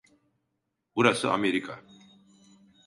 [0.95, 1.83] Burası Amerika.